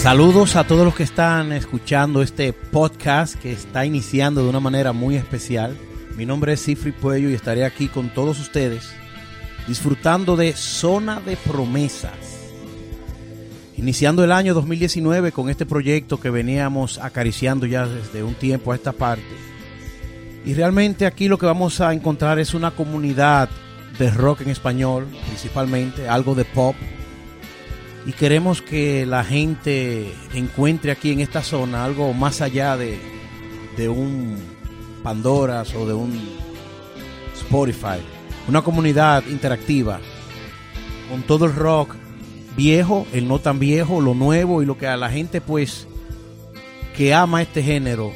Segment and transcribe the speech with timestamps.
[0.00, 4.94] Saludos a todos los que están escuchando este podcast que está iniciando de una manera
[4.94, 5.76] muy especial.
[6.16, 8.90] Mi nombre es Cifri Puello y estaré aquí con todos ustedes
[9.68, 12.14] disfrutando de Zona de Promesas.
[13.76, 18.76] Iniciando el año 2019 con este proyecto que veníamos acariciando ya desde un tiempo a
[18.76, 19.36] esta parte.
[20.46, 23.50] Y realmente aquí lo que vamos a encontrar es una comunidad
[23.98, 26.74] de rock en español, principalmente, algo de pop,
[28.06, 32.98] y queremos que la gente encuentre aquí en esta zona algo más allá de,
[33.76, 34.38] de un
[35.02, 36.20] Pandoras o de un
[37.34, 37.98] Spotify.
[38.48, 40.00] Una comunidad interactiva
[41.10, 41.94] con todo el rock
[42.56, 45.86] viejo, el no tan viejo, lo nuevo y lo que a la gente pues
[46.96, 48.12] que ama este género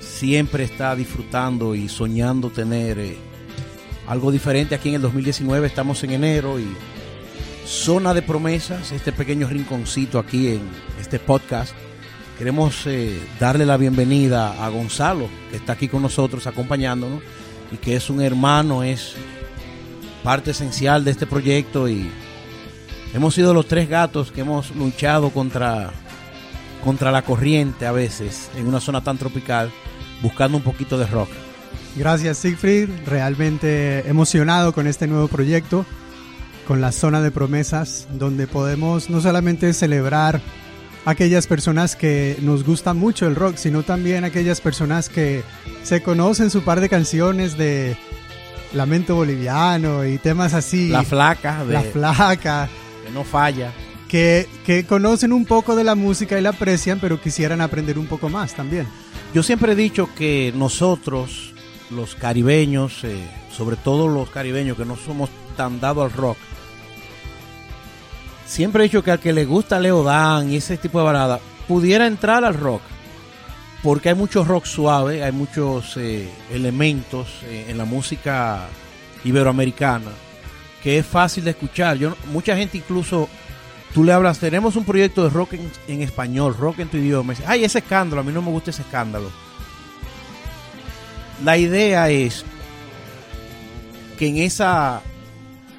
[0.00, 3.16] siempre está disfrutando y soñando tener eh,
[4.06, 5.66] algo diferente aquí en el 2019.
[5.66, 6.66] Estamos en enero y
[7.66, 10.60] Zona de Promesas, este pequeño rinconcito aquí en
[11.00, 11.74] este podcast.
[12.38, 17.22] Queremos eh, darle la bienvenida a Gonzalo, que está aquí con nosotros acompañándonos
[17.72, 19.14] y que es un hermano, es
[20.22, 22.08] parte esencial de este proyecto y
[23.12, 25.90] hemos sido los tres gatos que hemos luchado contra,
[26.84, 29.72] contra la corriente a veces en una zona tan tropical,
[30.22, 31.30] buscando un poquito de rock.
[31.96, 35.84] Gracias Siegfried, realmente emocionado con este nuevo proyecto
[36.66, 40.40] con la zona de promesas, donde podemos no solamente celebrar
[41.04, 45.42] aquellas personas que nos gusta mucho el rock, sino también aquellas personas que
[45.82, 47.96] se conocen su par de canciones de
[48.74, 50.88] Lamento Boliviano y temas así.
[50.88, 52.68] La flaca, la flaca.
[53.04, 53.72] Que no falla.
[54.08, 58.06] Que, que conocen un poco de la música y la aprecian, pero quisieran aprender un
[58.06, 58.86] poco más también.
[59.32, 61.52] Yo siempre he dicho que nosotros,
[61.90, 63.16] los caribeños, eh,
[63.56, 66.36] sobre todo los caribeños que no somos tan dados al rock,
[68.46, 71.40] siempre he dicho que al que le gusta Leo Dan y ese tipo de balada,
[71.68, 72.82] pudiera entrar al rock.
[73.82, 78.66] Porque hay mucho rock suave, hay muchos eh, elementos eh, en la música
[79.24, 80.10] iberoamericana
[80.86, 81.98] que es fácil de escuchar.
[81.98, 83.28] Yo, mucha gente incluso,
[83.92, 85.54] tú le hablas, tenemos un proyecto de rock
[85.88, 87.32] en, español, rock en tu idioma.
[87.32, 89.32] dice, ay, ese escándalo, a mí no me gusta ese escándalo.
[91.44, 92.44] La idea es
[94.16, 95.02] que en esa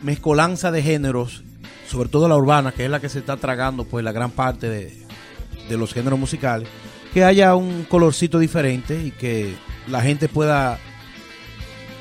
[0.03, 1.45] mezcolanza de géneros
[1.87, 4.69] sobre todo la urbana, que es la que se está tragando pues la gran parte
[4.69, 6.67] de, los géneros musicales,
[7.13, 9.55] que haya un colorcito diferente y que
[9.87, 10.79] la gente pueda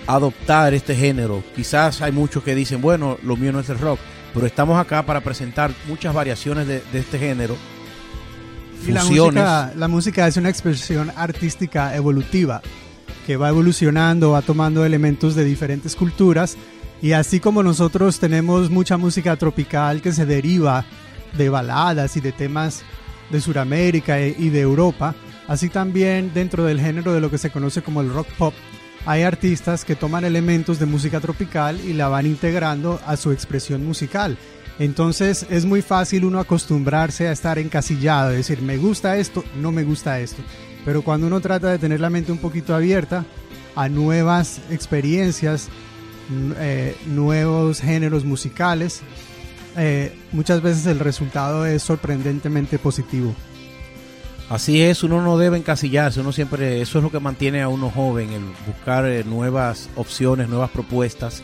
[0.06, 1.42] adoptar este género.
[1.54, 3.98] Quizás hay muchos que dicen, bueno, lo mío no es el rock,
[4.34, 7.56] pero estamos acá para presentar muchas variaciones de, este género.
[8.86, 12.62] Y la música, la música es una expresión artística evolutiva
[13.26, 16.56] que va evolucionando, va tomando elementos de diferentes culturas
[17.02, 20.84] y así como nosotros tenemos mucha música tropical que se deriva
[21.36, 22.82] de baladas y de temas
[23.30, 25.14] de Sudamérica e, y de Europa,
[25.46, 28.54] así también dentro del género de lo que se conoce como el rock pop,
[29.04, 33.84] hay artistas que toman elementos de música tropical y la van integrando a su expresión
[33.84, 34.36] musical.
[34.78, 39.72] Entonces es muy fácil uno acostumbrarse a estar encasillado, es decir, me gusta esto, no
[39.72, 40.42] me gusta esto.
[40.84, 43.24] Pero cuando uno trata de tener la mente un poquito abierta
[43.74, 45.68] a nuevas experiencias,
[46.58, 49.02] eh, nuevos géneros musicales,
[49.76, 53.34] eh, muchas veces el resultado es sorprendentemente positivo.
[54.48, 57.90] Así es, uno no debe encasillarse, uno siempre, eso es lo que mantiene a uno
[57.90, 61.42] joven, el buscar eh, nuevas opciones, nuevas propuestas.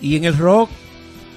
[0.00, 0.70] Y en el rock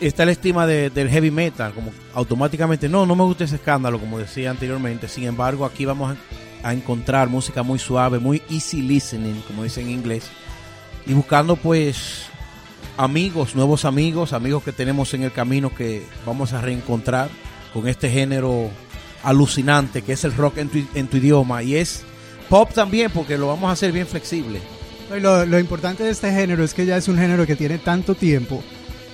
[0.02, 4.18] está la estima del heavy metal, como automáticamente, no, no me gusta ese escándalo, como
[4.18, 5.08] decía anteriormente.
[5.08, 6.18] Sin embargo, aquí vamos
[6.64, 10.30] a, encontrar música muy suave, muy easy listening, como dicen en inglés,
[11.06, 12.28] y buscando pues
[12.98, 17.30] amigos, nuevos amigos, amigos que tenemos en el camino que vamos a reencontrar
[17.74, 18.70] con este género
[19.24, 22.04] alucinante que es el rock en tu, idioma y es
[22.50, 24.62] pop también porque lo vamos a hacer bien flexible.
[25.20, 28.16] Lo, lo, importante de este género es que ya es un género que tiene tanto
[28.16, 28.64] tiempo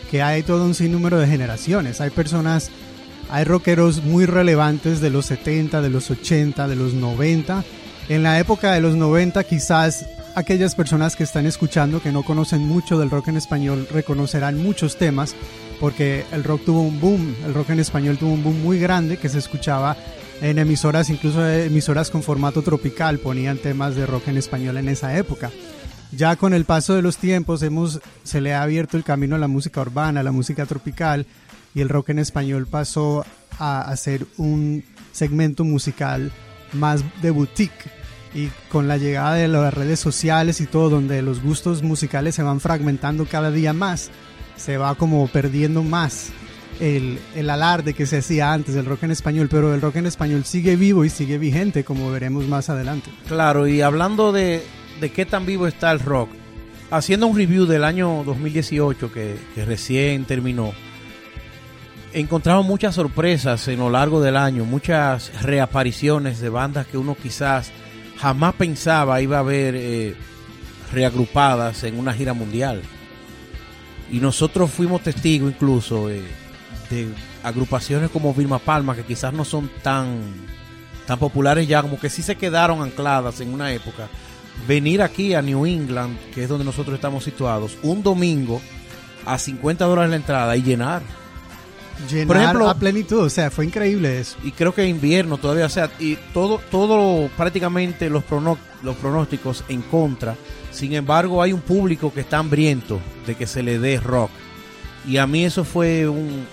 [0.10, 2.02] que hay todo un sinnúmero de generaciones.
[2.02, 2.70] Hay personas,
[3.30, 7.64] hay rockeros muy relevantes de los 70, de los 80, de los 90.
[8.08, 10.06] En la época de los 90 quizás
[10.40, 14.98] aquellas personas que están escuchando que no conocen mucho del rock en español reconocerán muchos
[14.98, 15.36] temas
[15.82, 19.18] porque el rock tuvo un boom, el rock en español tuvo un boom muy grande
[19.18, 19.98] que se escuchaba
[20.42, 25.18] en emisoras, incluso emisoras con formato tropical ponían temas de rock en español en esa
[25.18, 25.52] época.
[26.12, 29.40] Ya con el paso de los tiempos hemos, se le ha abierto el camino a
[29.40, 31.28] la música urbana, a la música tropical
[31.76, 33.26] y el rock en español pasó
[33.60, 36.32] a, a ser un segmento musical
[36.74, 37.99] más de boutique
[38.34, 42.44] y con la llegada de las redes sociales y todo, donde los gustos musicales se
[42.44, 44.12] van fragmentando cada día más,
[44.56, 46.32] se va como perdiendo más
[46.80, 50.06] el, el alarde que se hacía antes del rock en español, pero el rock en
[50.06, 53.10] español sigue vivo y sigue vigente, como veremos más adelante.
[53.28, 54.64] Claro, y hablando de,
[55.00, 56.30] de qué tan vivo está el rock,
[56.92, 60.72] haciendo un review del año 2018 que, que recién terminó,
[62.14, 67.72] encontramos muchas sorpresas en lo largo del año, muchas reapariciones de bandas que uno quizás
[68.20, 70.16] jamás pensaba iba a ver eh,
[70.92, 72.82] reagrupadas en una gira mundial.
[74.12, 76.24] Y nosotros fuimos testigos incluso eh,
[76.90, 77.08] de
[77.44, 80.20] agrupaciones como Vilma Palma, que quizás no son tan,
[81.06, 84.08] tan populares ya, como que sí se quedaron ancladas en una época.
[84.68, 88.62] Venir aquí a New England, que es donde nosotros estamos situados, un domingo
[89.26, 91.02] a 50 dólares la entrada y llenar.
[92.10, 94.38] Llenar Por ejemplo- a plenitud, o sea, fue increíble eso.
[94.44, 99.64] y creo que invierno todavía o sea y todo todo prácticamente los prono- los pronósticos
[99.68, 100.36] en contra
[100.72, 104.30] sin embargo hay un público que está hambriento de que se le dé rock
[105.08, 106.46] y a mí eso fue un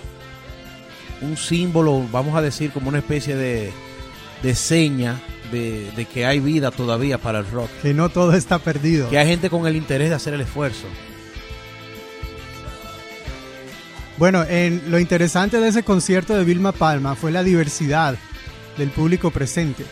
[1.21, 3.71] un símbolo vamos a decir como una especie de
[4.43, 5.19] de seña
[5.51, 9.09] de, de que hay vida todavía para el rock Que no todo está perdido.
[9.09, 10.87] que hay gente con el interés de hacer el esfuerzo
[14.17, 18.17] Bueno, en lo interesante de ese concierto de Vilma Palma fue la diversidad
[18.75, 19.85] del público presente.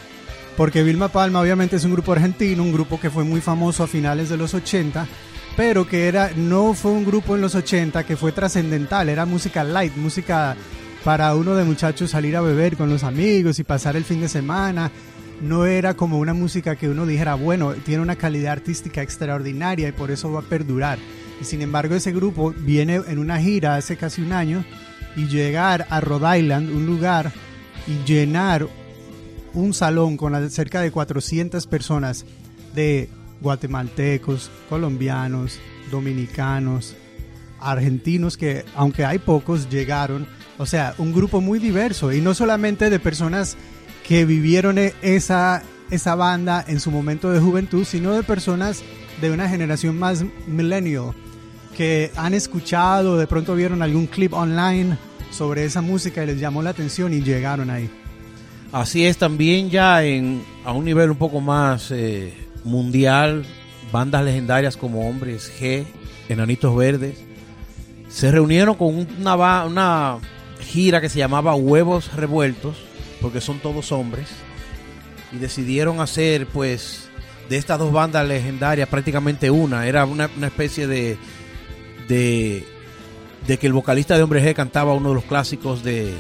[0.58, 3.88] Porque Vilma Palma obviamente es un grupo argentino, un grupo que fue muy famoso a
[3.88, 5.06] finales de los 80,
[5.56, 9.64] pero que era no fue un grupo en los 80 que fue trascendental, era música
[9.64, 10.56] light, música
[11.04, 14.30] para uno de muchachos salir a beber con los amigos y pasar el fin de
[14.30, 14.92] semana.
[15.42, 19.92] No era como una música que uno dijera, bueno, tiene una calidad artística extraordinaria y
[19.92, 20.98] por eso va a perdurar.
[21.42, 24.64] Y sin embargo ese grupo viene en una gira hace casi un año
[25.16, 27.32] y llegar a Rhode Island, un lugar,
[27.88, 28.68] y llenar
[29.54, 32.26] un salón con cerca de 400 personas
[32.74, 33.10] de
[33.42, 35.60] guatemaltecos, colombianos,
[35.92, 36.96] dominicanos,
[37.60, 40.28] argentinos que, aunque hay pocos, llegaron.
[40.58, 43.56] O sea, un grupo muy diverso y no solamente de personas
[44.08, 48.84] que vivieron e- esa, esa banda en su momento de juventud, sino de personas
[49.22, 51.14] de una generación más millennial
[51.76, 54.98] que han escuchado, de pronto vieron algún clip online
[55.30, 57.90] sobre esa música y les llamó la atención y llegaron ahí.
[58.72, 62.34] Así es, también ya en, a un nivel un poco más eh,
[62.64, 63.46] mundial,
[63.92, 65.86] bandas legendarias como Hombres G,
[66.30, 67.18] Enanitos Verdes,
[68.10, 70.18] se reunieron con una, una
[70.60, 72.76] gira que se llamaba Huevos Revueltos,
[73.22, 74.28] porque son todos hombres,
[75.32, 77.10] y decidieron hacer pues
[77.50, 81.18] de estas dos bandas legendarias prácticamente una, era una, una especie de,
[82.08, 82.66] de,
[83.48, 86.14] de que el vocalista de Hombres G cantaba uno de los clásicos de,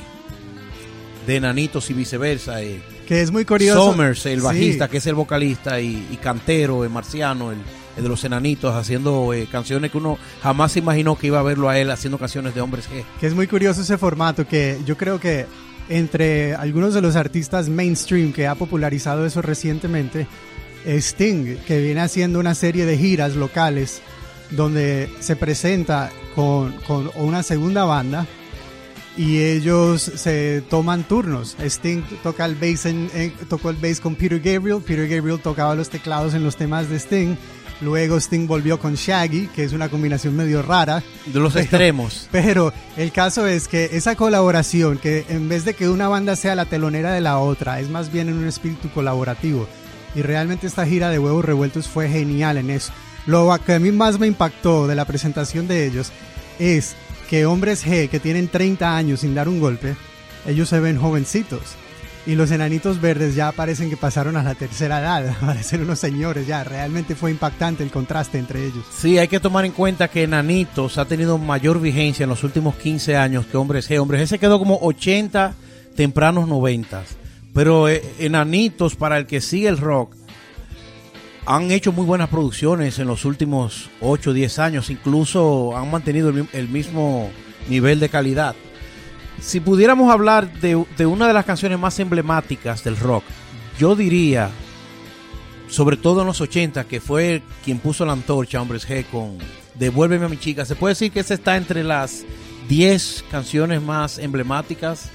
[1.27, 2.61] de Enanitos y viceversa.
[2.61, 2.81] eh.
[3.07, 3.91] Que es muy curioso.
[3.91, 4.45] Somers, el Sí.
[4.45, 7.57] bajista, que es el vocalista, y, y Cantero, el marciano, el,
[7.97, 11.43] el de los enanitos, haciendo eh, canciones que uno jamás se imaginó que iba a
[11.43, 13.03] verlo a él haciendo canciones de hombres G.
[13.19, 15.45] Que es muy curioso ese formato que yo creo que
[15.87, 20.25] entre algunos de los artistas mainstream que ha popularizado eso recientemente,
[20.87, 24.01] Sting, que viene haciendo una serie de giras locales
[24.51, 28.25] donde se presenta con, con una segunda banda
[29.17, 31.55] y ellos se toman turnos.
[31.59, 35.73] Sting toca el bass en- en- tocó el bass con Peter Gabriel, Peter Gabriel tocaba
[35.75, 37.35] los teclados en los temas de Sting,
[37.81, 41.01] luego Sting volvió con Shaggy, que es una combinación medio rara.
[41.25, 42.27] De los Pero- extremos.
[42.31, 46.55] Pero el caso es que esa colaboración, que en vez de que una banda sea
[46.55, 49.65] la telonera de la otra, es más bien en un espíritu colaborativo.
[50.13, 52.91] Y realmente esta gira de huevos revueltos fue genial en eso.
[53.25, 56.11] Lo que a mí más me impactó de la presentación de ellos
[56.59, 56.95] es
[57.29, 59.95] que hombres G que tienen 30 años sin dar un golpe,
[60.45, 61.61] ellos se ven jovencitos.
[62.27, 66.47] Y los enanitos verdes ya parecen que pasaron a la tercera edad, parecen unos señores
[66.47, 66.63] ya.
[66.63, 68.83] Realmente fue impactante el contraste entre ellos.
[68.97, 72.75] Sí, hay que tomar en cuenta que Enanitos ha tenido mayor vigencia en los últimos
[72.75, 73.99] 15 años que Hombres G.
[73.99, 75.53] Hombres G se quedó como 80,
[75.95, 77.03] tempranos 90.
[77.53, 80.15] Pero eh, Enanitos, para el que sigue el rock,
[81.45, 84.89] han hecho muy buenas producciones en los últimos 8 o 10 años.
[84.89, 87.29] Incluso han mantenido el, mi- el mismo
[87.69, 88.55] nivel de calidad.
[89.41, 90.75] Si pudiéramos hablar de,
[91.05, 93.23] una de las canciones más emblemáticas del rock,
[93.77, 94.49] yo diría
[95.67, 99.37] sobre todo en los 80, que fue quien puso la antorcha Hombres G con
[99.73, 100.63] Devuélveme a mi chica.
[100.63, 102.23] Se puede decir que esa está entre las
[102.69, 105.09] 10 canciones más emblemáticas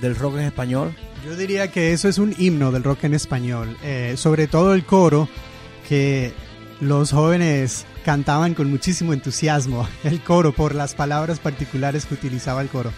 [0.00, 0.94] del rock en español.
[1.24, 4.84] Yo diría que eso es un himno del rock en español, eh, sobre todo el
[4.84, 5.28] coro
[5.92, 6.32] que
[6.80, 12.68] los jóvenes cantaban con muchísimo entusiasmo, el coro por las palabras particulares que utilizaba el
[12.68, 12.90] coro.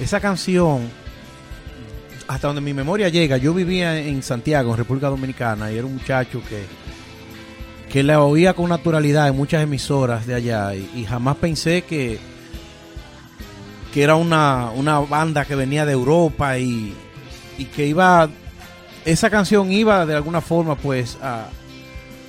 [0.00, 0.80] Esa canción,
[2.26, 5.94] hasta donde mi memoria llega, yo vivía en Santiago, en República Dominicana, y era un
[5.94, 6.64] muchacho que,
[7.88, 12.18] que la oía con naturalidad en muchas emisoras de allá, y, jamás pensé que,
[13.94, 16.96] que era una, una banda que venía de Europa y,
[17.58, 18.28] y que iba,
[19.04, 21.46] esa canción iba de alguna forma pues a,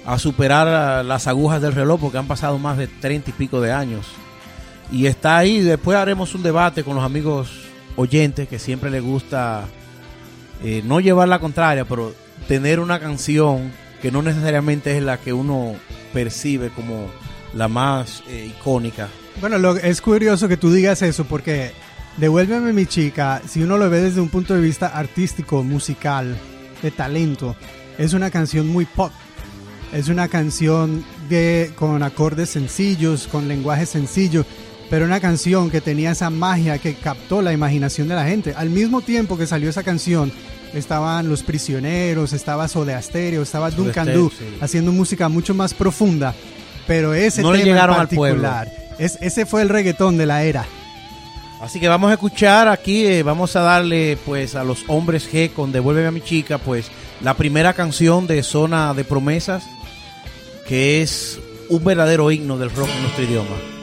[0.05, 3.72] a superar las agujas del reloj porque han pasado más de treinta y pico de
[3.72, 4.08] años.
[4.91, 7.51] Y está ahí, después haremos un debate con los amigos
[7.96, 9.65] oyentes que siempre les gusta
[10.63, 12.13] eh, no llevar la contraria, pero
[12.48, 15.75] tener una canción que no necesariamente es la que uno
[16.13, 17.08] percibe como
[17.53, 19.08] la más eh, icónica.
[19.39, 21.72] Bueno, lo, es curioso que tú digas eso porque
[22.17, 26.38] Devuélveme mi chica, si uno lo ve desde un punto de vista artístico, musical,
[26.81, 27.55] de talento,
[27.98, 29.12] es una canción muy pop.
[29.91, 34.45] Es una canción de, con acordes sencillos, con lenguaje sencillo,
[34.89, 38.53] pero una canción que tenía esa magia que captó la imaginación de la gente.
[38.55, 40.31] Al mismo tiempo que salió esa canción,
[40.74, 44.31] estaban Los Prisioneros, estaba Soda Stereo, estaba Duncan Du,
[44.62, 46.33] haciendo música mucho más profunda,
[46.88, 50.65] pero ese no tema llegaron en particular, es, ese fue el reggaetón de la era.
[51.62, 55.51] Así que vamos a escuchar aquí, eh, vamos a darle pues a los hombres G
[55.51, 56.89] con Devuélveme a mi chica, pues
[57.21, 59.63] la primera canción de Zona de Promesas,
[60.71, 61.37] que es
[61.67, 63.80] un verdadero himno del rock en nuestro idioma.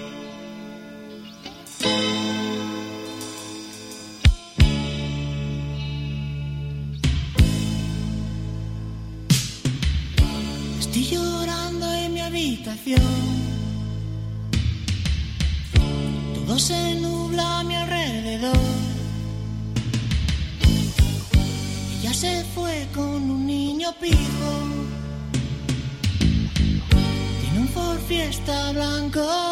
[28.28, 29.48] Fiesta blanco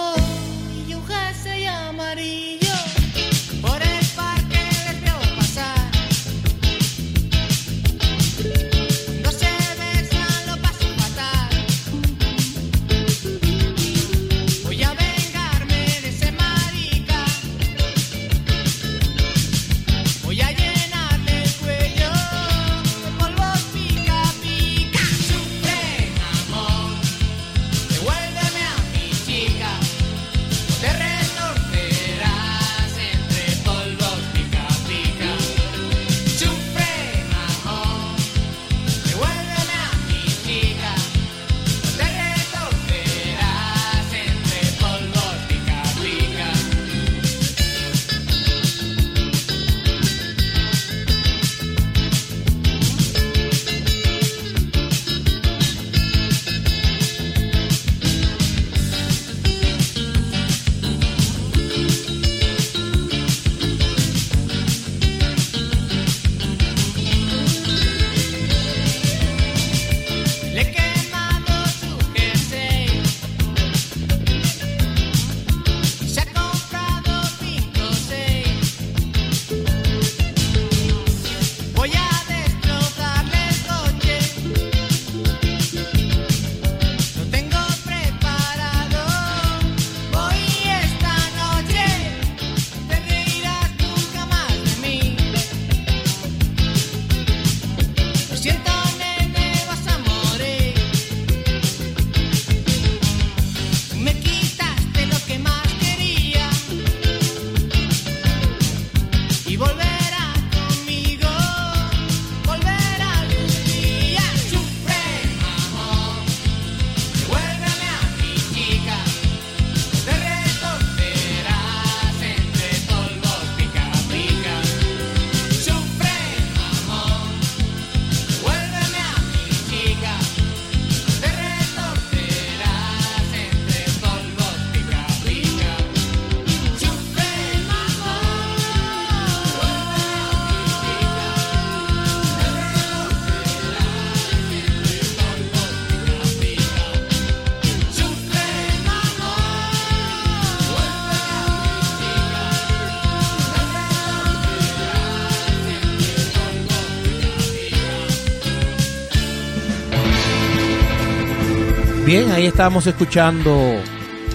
[162.06, 163.80] Bien, ahí estábamos escuchando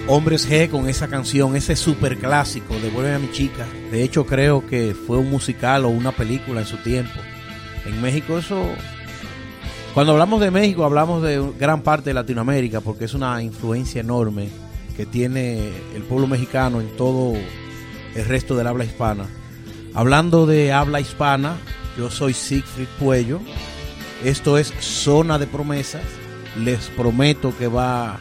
[0.06, 3.66] Hombres G con esa canción, ese super clásico, Devuélveme a mi chica.
[3.90, 7.18] De hecho, creo que fue un musical o una película en su tiempo.
[7.86, 8.62] En México eso...
[9.94, 14.50] Cuando hablamos de México hablamos de gran parte de Latinoamérica porque es una influencia enorme
[14.98, 17.36] que tiene el pueblo mexicano en todo
[18.16, 19.28] el resto del habla hispana.
[19.94, 21.56] Hablando de habla hispana,
[21.98, 23.40] yo soy Siegfried Puello.
[24.26, 26.04] Esto es Zona de Promesas.
[26.58, 28.20] Les prometo que va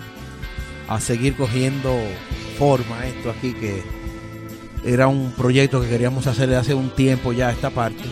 [0.88, 1.96] a seguir cogiendo
[2.58, 3.82] forma esto aquí que
[4.84, 8.04] Era un proyecto que queríamos hacer de hace un tiempo ya esta parte.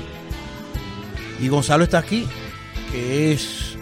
[1.40, 2.26] Y Gonzalo está aquí,
[2.92, 3.76] que es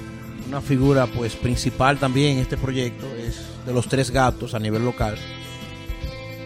[0.46, 4.84] una figura pues principal también en este proyecto, es de los tres gatos a nivel
[4.84, 5.16] local.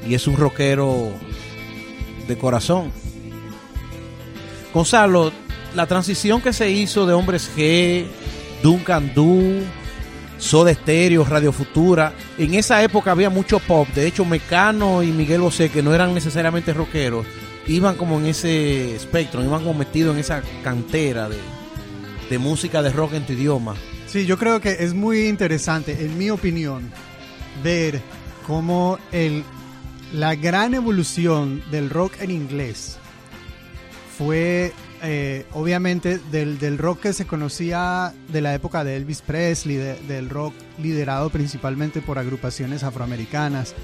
[0.08, 1.10] Y es un rockero
[2.26, 2.90] de corazón.
[4.72, 5.32] Gonzalo,
[5.74, 8.06] la transición que se hizo de Hombres G,
[8.62, 9.60] Duncan Du,
[10.40, 13.86] Soda Stereo, Radio Futura, en esa época había mucho pop.
[13.94, 17.26] De hecho, Mecano y Miguel Bosé, que no eran necesariamente rockeros,
[17.68, 21.36] iban como en ese espectro, iban como metidos en esa cantera de,
[22.30, 23.74] de música de rock en tu idioma.
[24.06, 26.90] Sí, yo creo que es muy interesante, en mi opinión,
[27.62, 28.00] ver
[28.46, 29.44] cómo el,
[30.12, 32.98] la gran evolución del rock en inglés
[34.18, 39.76] fue eh, obviamente del, del, rock que se conocía de la época de Elvis Presley,
[39.76, 43.74] de, del rock liderado principalmente por agrupaciones afroamericanas.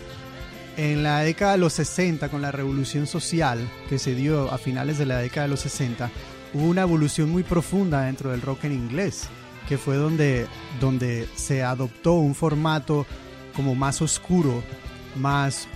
[0.76, 4.98] En la década de los 60, con la revolución social que se dio a finales
[4.98, 6.10] de la década de los 60,
[6.52, 9.28] hubo una evolución muy profunda dentro del rock en inglés,
[9.68, 10.46] que fue donde,
[10.80, 13.06] donde se adoptó un formato
[13.54, 14.62] como más oscuro,
[15.14, 15.66] más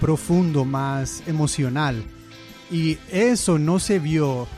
[0.00, 2.02] profundo, más emocional.
[2.70, 4.48] Y eso no se vio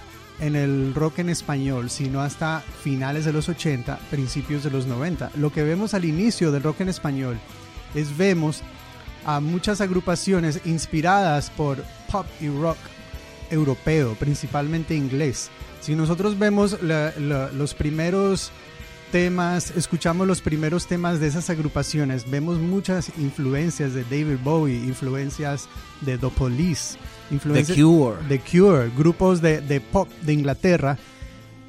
[0.41, 5.33] en el rock en español, sino hasta finales de los 80, principios de los 90.
[5.37, 7.39] Lo que vemos al inicio del rock en español
[7.95, 8.63] es vemos
[9.25, 12.79] a muchas agrupaciones inspiradas por pop y rock
[13.51, 15.51] europeo, principalmente inglés.
[15.81, 18.51] Si nosotros vemos la, la, los primeros
[19.11, 25.69] temas, escuchamos los primeros temas de esas agrupaciones, vemos muchas influencias de David Bowie, influencias
[26.03, 26.97] de The Police,
[27.31, 30.99] influencias The Cure, The Cure grupos de, de pop de Inglaterra,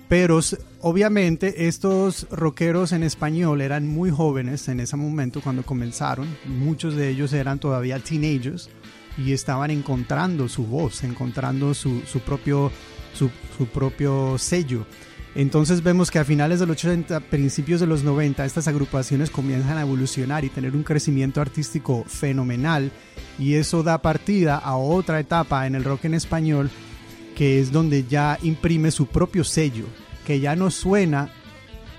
[0.08, 0.40] pero
[0.82, 7.10] obviamente estos rockeros en español eran muy jóvenes en ese momento cuando comenzaron, muchos de
[7.10, 8.70] ellos eran todavía teenagers
[9.18, 12.72] y estaban encontrando su voz, encontrando su, su propio,
[13.14, 14.86] su, su propio sello.
[15.34, 19.78] Entonces vemos que a finales de los 80, principios de los 90, estas agrupaciones comienzan
[19.78, 22.92] a evolucionar y tener un crecimiento artístico fenomenal.
[23.40, 26.70] Y eso da partida a otra etapa en el rock en español
[27.36, 29.86] que es donde ya imprime su propio sello,
[30.26, 31.30] que ya no suena.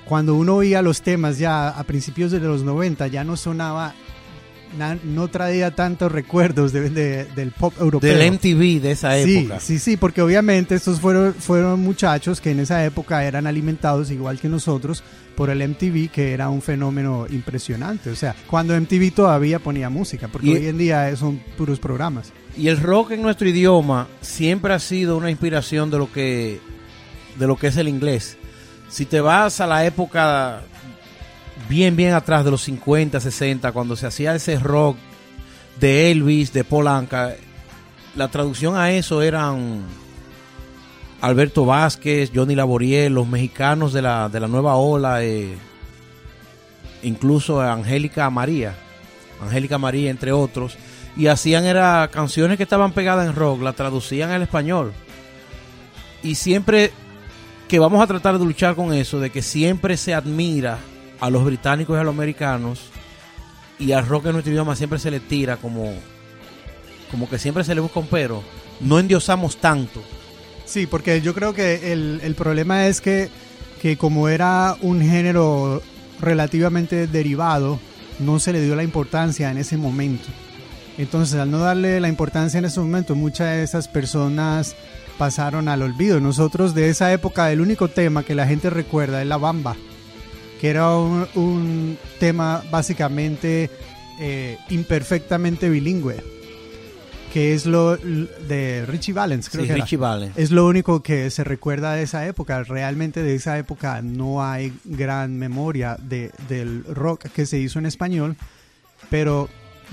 [0.05, 3.95] Cuando uno oía los temas ya a principios de los 90 ya no sonaba
[5.04, 8.16] no traía tantos recuerdos de, de, del pop europeo.
[8.16, 9.61] Del MTV de esa época.
[9.61, 14.11] Sí, sí, sí, porque obviamente estos fueron, fueron muchachos que en esa época eran alimentados
[14.11, 15.02] igual que nosotros
[15.35, 18.11] por el MTV, que era un fenómeno impresionante.
[18.11, 22.32] O sea, cuando MTV todavía ponía música, porque y, hoy en día son puros programas.
[22.56, 26.61] Y el rock en nuestro idioma siempre ha sido una inspiración de lo que,
[27.38, 28.37] de lo que es el inglés.
[28.88, 30.62] Si te vas a la época
[31.72, 34.98] bien, bien atrás de los 50, 60, cuando se hacía ese rock
[35.80, 37.35] de Elvis, de Polanca,
[38.14, 39.80] la traducción a eso eran
[41.22, 45.56] Alberto Vázquez, Johnny Laboriel, los mexicanos de la, de la nueva ola, eh,
[47.04, 48.74] incluso Angélica María,
[49.40, 50.76] Angélica María, entre otros,
[51.16, 54.92] y hacían era canciones que estaban pegadas en rock, la traducían al español.
[56.22, 56.92] Y siempre
[57.66, 60.78] que vamos a tratar de luchar con eso, de que siempre se admira
[61.22, 62.80] a los británicos y a los americanos
[63.78, 65.94] y al rock en nuestro idioma siempre se le tira como
[67.12, 68.42] como que siempre se le busca un pero
[68.80, 70.02] no endiosamos tanto.
[70.64, 73.30] Sí porque yo creo que el, el problema es que
[73.80, 75.80] que como era un género
[76.20, 77.78] relativamente derivado
[78.18, 80.26] no se le dio la importancia en ese momento.
[80.98, 84.74] Entonces al no darle la importancia en ese momento muchas de esas personas
[85.18, 86.18] pasaron al olvido.
[86.18, 89.76] Nosotros de esa época el único tema que la gente recuerda es la bamba
[90.62, 93.68] que era un, un tema básicamente
[94.20, 96.22] eh, imperfectamente bilingüe,
[97.33, 100.38] que es lo de Richie Valens, creo sí, que Richie Valens.
[100.38, 102.62] Es lo único que se recuerda de esa época.
[102.62, 107.87] Realmente de esa época no hay gran memoria de, del rock que se hizo en
[107.87, 108.37] español,
[109.11, 109.48] pero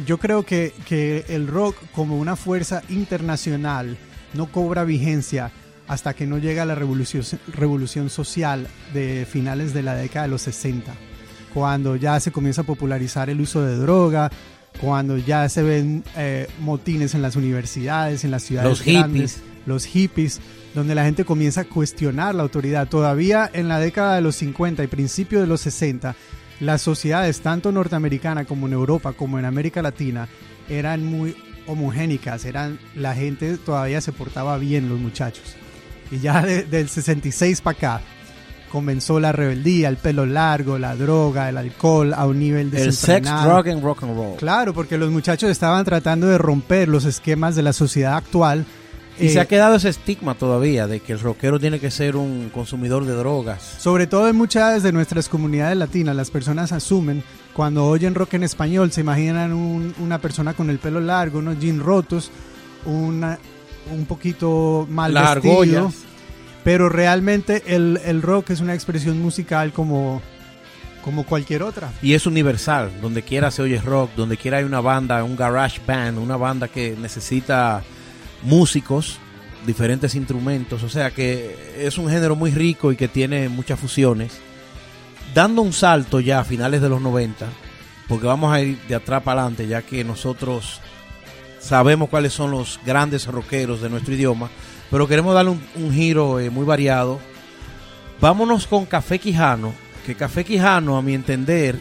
[0.06, 3.98] yo creo que, que el rock como una fuerza internacional
[4.36, 5.52] no cobra vigencia
[5.90, 10.44] hasta que no llega la revolución, revolución social de finales de la década de los
[10.44, 10.94] 60,
[11.52, 14.30] cuando ya se comienza a popularizar el uso de droga,
[14.80, 19.66] cuando ya se ven eh, motines en las universidades, en las ciudades los grandes, hippies.
[19.66, 20.42] los hippies,
[20.76, 22.88] donde la gente comienza a cuestionar la autoridad.
[22.88, 26.16] Todavía en la década de los 50 y principio de los 60,
[26.60, 30.30] las sociedades, tanto norteamericana como en Europa, como en América Latina,
[30.70, 35.56] eran muy homogénicas, eran la gente todavía se portaba bien los muchachos
[36.12, 38.02] y ya de, del 66 para acá
[38.72, 43.28] comenzó la rebeldía, el pelo largo, la droga, el alcohol a un nivel El sex,
[43.28, 44.36] drug and rock and roll.
[44.38, 48.66] Claro, porque los muchachos estaban tratando de romper los esquemas de la sociedad actual.
[49.20, 52.16] Y Eh, se ha quedado ese estigma todavía de que el rockero tiene que ser
[52.16, 53.60] un consumidor de drogas.
[53.80, 58.44] Sobre todo en muchas de nuestras comunidades latinas, las personas asumen, cuando oyen rock en
[58.44, 62.30] español, se imaginan un- una persona con el pelo largo, unos jeans rotos,
[62.86, 63.40] una-
[63.92, 65.54] un poquito mal Las vestido.
[65.54, 65.96] argollas.
[66.64, 70.22] Pero realmente el, el rock es una expresión musical como,
[71.04, 71.92] como cualquier otra.
[72.02, 75.80] Y es universal, donde quiera se oye rock, donde quiera hay una banda, un garage
[75.88, 77.82] band, una banda que necesita
[78.44, 79.18] músicos,
[79.66, 84.38] diferentes instrumentos, o sea que es un género muy rico y que tiene muchas fusiones.
[85.34, 87.46] Dando un salto ya a finales de los 90,
[88.08, 90.82] porque vamos a ir de atrás para adelante, ya que nosotros
[91.60, 94.50] sabemos cuáles son los grandes rockeros de nuestro idioma,
[94.90, 97.20] pero queremos darle un, giro eh, muy variado.
[98.20, 99.74] Vámonos con Café Quijano,
[100.06, 101.80] que Café Quijano, a mi entender,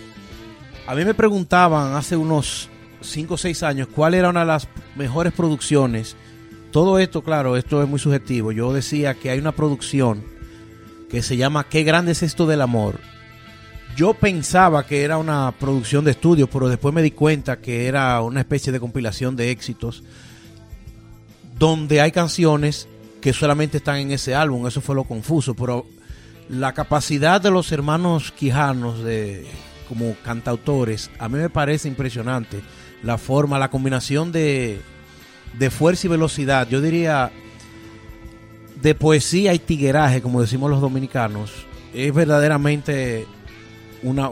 [0.86, 2.68] a mí me preguntaban hace unos
[3.00, 6.16] 5 o 6 años cuál era una de las mejores producciones.
[6.70, 8.52] Todo esto, claro, esto es muy subjetivo.
[8.52, 10.22] Yo decía que hay una producción
[11.10, 13.00] que se llama Qué grande es esto del amor.
[13.98, 18.20] Yo pensaba que era una producción de estudio, pero después me di cuenta que era
[18.20, 20.04] una especie de compilación de éxitos
[21.58, 22.86] donde hay canciones
[23.20, 24.68] que solamente están en ese álbum.
[24.68, 25.84] Eso fue lo confuso, pero
[26.48, 29.44] la capacidad de los hermanos Quijanos de
[29.88, 32.60] como cantautores a mí me parece impresionante
[33.02, 34.80] la forma la combinación de,
[35.58, 37.32] de fuerza y velocidad yo diría
[38.80, 41.50] de poesía y tigueraje como decimos los dominicanos
[41.94, 43.26] es verdaderamente
[44.02, 44.30] una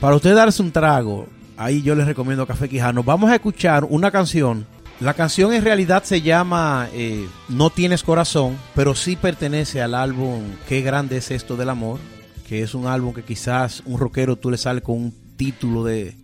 [0.00, 4.10] para usted darse un trago ahí yo les recomiendo Café Quijano vamos a escuchar una
[4.10, 4.66] canción
[5.00, 10.42] la canción en realidad se llama eh, No tienes corazón, pero sí pertenece al álbum
[10.68, 12.00] Qué grande es esto del amor,
[12.48, 16.16] que es un álbum que quizás un rockero tú le sale con un título de,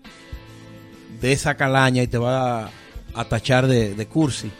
[1.20, 2.70] de esa calaña y te va a,
[3.14, 4.50] a tachar de, de cursi.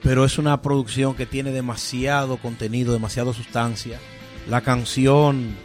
[0.00, 3.98] Pero es una producción que tiene demasiado contenido, demasiada sustancia.
[4.48, 5.56] La canción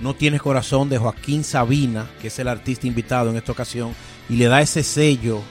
[0.00, 3.94] No tienes corazón de Joaquín Sabina, que es el artista invitado en esta ocasión,
[4.28, 5.42] y le da ese sello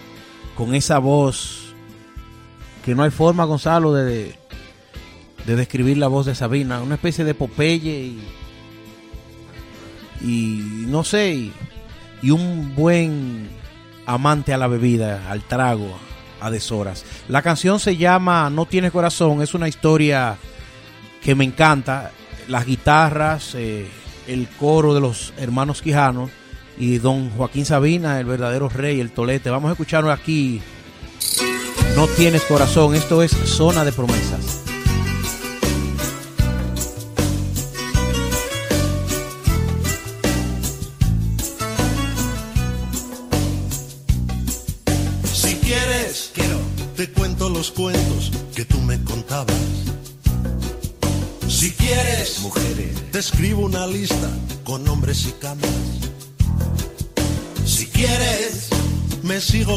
[0.56, 1.74] con esa voz
[2.86, 4.34] que no hay forma, Gonzalo, de,
[5.46, 6.82] de describir la voz de Sabina.
[6.82, 8.22] Una especie de Popeye y,
[10.22, 11.52] y no sé,
[12.22, 13.50] y, un buen
[14.06, 15.98] amante a la bebida, al trago,
[16.40, 17.04] a deshoras.
[17.28, 20.38] La canción se llama No tienes corazón, es una historia
[21.22, 22.12] que me encanta.
[22.48, 23.90] Las guitarras, eh,
[24.28, 26.30] el coro de los hermanos Quijanos
[26.78, 29.50] y don Joaquín Sabina, el verdadero rey, el tolete.
[29.50, 30.62] Vamos a escucharlo aquí.
[31.96, 34.67] No tienes corazón, esto es Zona de Promesas.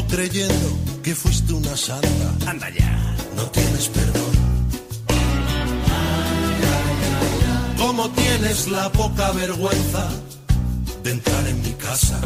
[0.01, 2.49] Sigo creyendo que fuiste una santa.
[2.49, 4.31] Anda ya, no tienes perdón.
[7.77, 10.09] ¿Cómo tienes la poca vergüenza
[11.03, 12.19] de entrar en mi casa?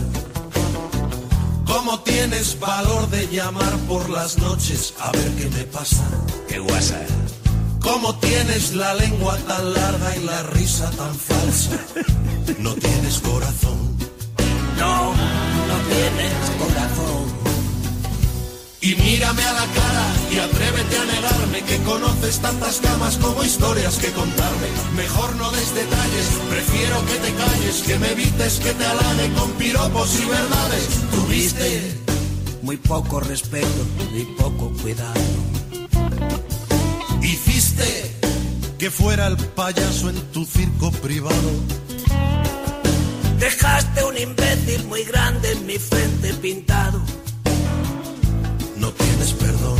[1.65, 6.03] ¿Cómo tienes valor de llamar por las noches a ver qué me pasa?
[6.47, 6.99] ¡Qué guasa!
[7.81, 11.77] ¿Cómo tienes la lengua tan larga y la risa tan falsa?
[12.59, 13.97] No tienes corazón.
[14.77, 17.14] No, no tienes corazón.
[18.85, 23.97] Y mírame a la cara y atrévete a negarme que conoces tantas camas como historias
[23.97, 24.67] que contarme.
[24.95, 29.49] Mejor no des detalles, prefiero que te calles, que me evites que te halague con
[29.53, 30.87] piropos y verdades.
[31.09, 31.97] Tuviste
[32.61, 35.19] muy poco respeto y poco cuidado.
[37.23, 38.15] Hiciste
[38.77, 41.51] que fuera el payaso en tu circo privado.
[43.39, 47.01] Dejaste un imbécil muy grande en mi frente pintado.
[48.85, 49.79] No tienes perdón.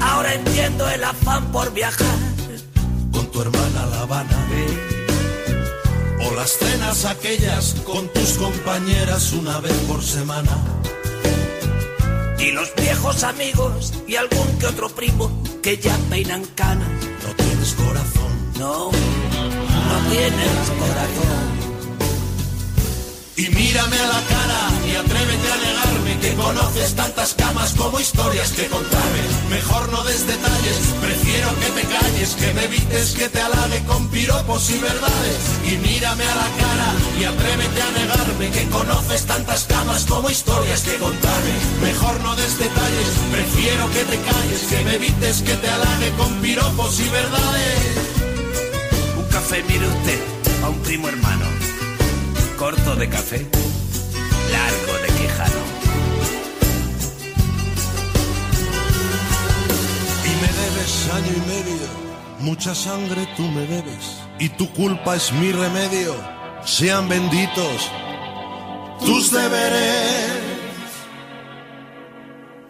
[0.00, 2.18] Ahora entiendo el afán por viajar.
[3.12, 4.48] con tu hermana La Habana.
[6.28, 10.58] O las cenas aquellas con tus compañeras una vez por semana.
[12.40, 15.30] Y los viejos amigos y algún que otro primo
[15.62, 16.88] que ya peinan canas.
[17.24, 18.32] No tienes corazón.
[18.58, 21.69] No, no tienes corazón.
[23.40, 28.52] Y mírame a la cara y atrévete a negarme que conoces tantas camas como historias
[28.52, 29.22] que contarme.
[29.48, 34.08] Mejor no des detalles, prefiero que te calles, que me evites que te halague con
[34.08, 35.40] piropos y verdades.
[35.64, 40.82] Y mírame a la cara y atrévete a negarme que conoces tantas camas como historias
[40.82, 41.54] que contarme.
[41.80, 46.34] Mejor no des detalles, prefiero que te calles, que me evites que te halague con
[46.42, 47.80] piropos y verdades.
[49.16, 50.20] Un café, mire usted,
[50.62, 51.69] a un primo hermano.
[52.60, 53.38] Corto de café,
[54.52, 55.62] largo de quijano.
[60.26, 61.86] Y me debes año y medio,
[62.40, 64.18] mucha sangre tú me debes.
[64.38, 66.14] Y tu culpa es mi remedio,
[66.66, 67.90] sean benditos
[69.06, 70.39] tus deberes.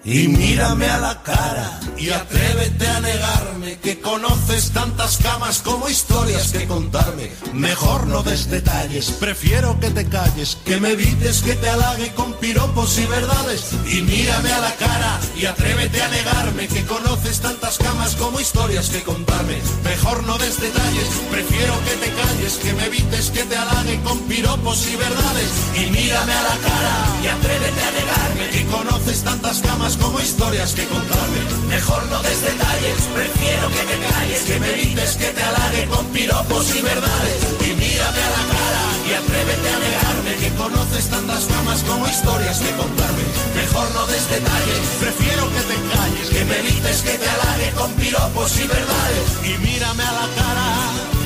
[0.04, 6.52] Y mírame a la cara y atrévete a negarme que conoces tantas camas como historias
[6.52, 7.30] que contarme.
[7.52, 12.32] Mejor no des detalles, prefiero que te calles, que me evites que te halague con
[12.34, 13.72] piropos y verdades.
[13.92, 18.88] Y mírame a la cara y atrévete a negarme que conoces tantas camas como historias
[18.88, 19.58] que contarme.
[19.84, 24.18] Mejor no des detalles, prefiero que te calles, que me evites que te halague con
[24.20, 25.50] piropos y verdades.
[25.76, 30.74] Y mírame a la cara y atrévete a negarme que conoces tantas camas como historias
[30.74, 31.40] que contarme.
[31.68, 36.06] Mejor no des detalles, prefiero que te calles, que me evites que te halague con
[36.06, 37.40] piropos y verdades.
[37.60, 42.58] Y mírame a la cara y atrévete a negarme que conoces tantas camas como historias
[42.58, 43.24] que contarme.
[43.56, 47.90] Mejor no des detalles, prefiero que te calles, que me evites que te halague con
[47.94, 49.28] piropos y verdades.
[49.44, 50.68] Y mírame a la cara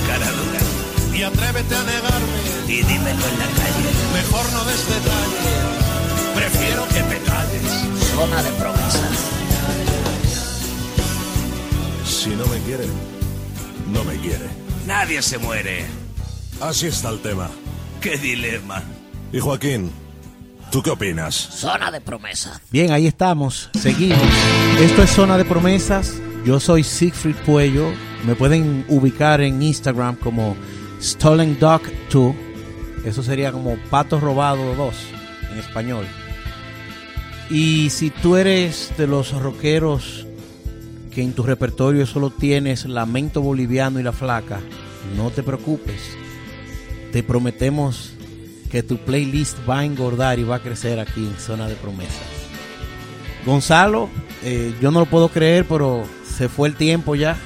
[0.07, 2.39] Cara dura, y atrévete a negarme.
[2.69, 3.89] y dímelo en la calle.
[4.13, 7.84] Mejor no des detalles, prefiero que te calles.
[8.15, 9.31] Zona de promesas.
[12.07, 12.85] Si no me quiere,
[13.93, 14.47] no me quiere.
[14.87, 15.85] Nadie se muere.
[16.61, 17.51] Así está el tema.
[18.01, 18.85] Qué dilema.
[19.33, 19.91] Y Joaquín,
[20.71, 21.35] ¿tú qué opinas?
[21.35, 22.61] Zona de promesas.
[22.71, 23.69] Bien, ahí estamos.
[23.75, 24.23] Seguimos.
[24.79, 26.15] Esto es Zona de Promesas.
[26.47, 27.93] Yo soy Siegfried Puello.
[28.25, 30.57] Me pueden ubicar en Instagram como
[31.03, 32.33] Stolen Dog 2.
[33.07, 34.95] Eso sería como Pato Robado 2
[35.51, 36.07] en español.
[37.51, 40.27] Y si tú eres de los rockeros
[41.13, 44.61] que en tu repertorio solo tienes Lamento Boliviano y La Flaca,
[45.17, 46.17] no te preocupes.
[47.13, 48.15] Te prometemos
[48.71, 52.27] que tu playlist va a engordar y va a crecer aquí en Zona de Promesas.
[53.47, 54.09] Gonzalo,
[54.43, 57.37] eh, yo no lo puedo creer, pero se fue el tiempo ya.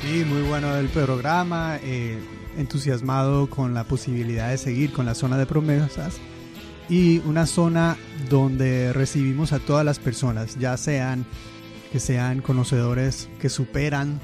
[0.00, 2.18] Sí, muy bueno el programa, eh,
[2.56, 6.20] entusiasmado con la posibilidad de seguir con la zona de promesas
[6.88, 7.96] y una zona
[8.28, 11.24] donde recibimos a todas las personas, ya sean
[11.92, 14.20] que sean conocedores que superan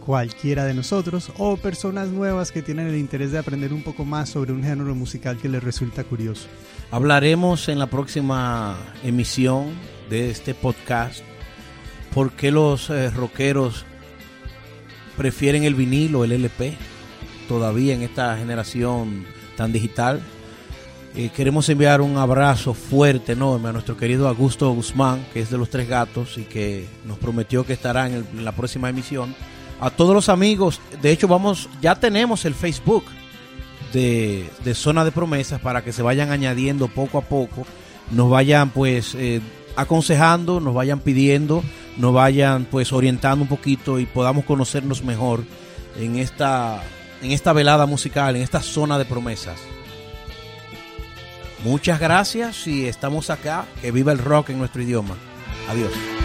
[0.00, 4.28] cualquiera de nosotros o personas nuevas que tienen el interés de aprender un poco más
[4.28, 6.48] sobre un género musical que les resulta curioso.
[6.90, 9.74] Hablaremos en la próxima emisión
[10.08, 11.20] de este podcast
[12.12, 13.84] por qué los eh, rockeros
[15.16, 16.74] prefieren el vinilo, el LP,
[17.46, 19.26] todavía en esta generación
[19.56, 20.20] tan digital.
[21.16, 25.58] Eh, queremos enviar un abrazo fuerte, enorme a nuestro querido Augusto Guzmán, que es de
[25.58, 29.34] los Tres Gatos y que nos prometió que estará en, el- la próxima emisión.
[29.80, 33.04] A todos los amigos, de hecho vamos, ya tenemos el Facebook
[33.92, 37.66] de, de Zona de Promesas para que se vayan añadiendo poco a poco,
[38.12, 39.40] nos vayan pues eh,
[39.74, 41.64] aconsejando, nos vayan pidiendo,
[41.96, 45.42] nos vayan pues orientando un poquito y podamos conocernos mejor
[45.98, 46.82] en esta,
[47.20, 49.58] en esta velada musical, en esta zona de promesas.
[51.64, 53.66] Muchas gracias y estamos acá.
[53.80, 55.16] Que viva el rock en nuestro idioma.
[55.68, 56.19] Adiós.